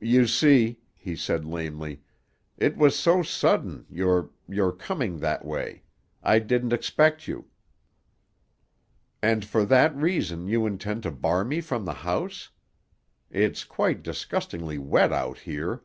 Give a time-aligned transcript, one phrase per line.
[0.00, 2.02] "You see," he said lamely,
[2.58, 5.84] "it was so sudden, your—your coming that way.
[6.20, 7.46] I didn't expect you."
[9.22, 12.50] "And for that reason you intend to bar me from the house?
[13.30, 15.84] It's quite disgustingly wet out here."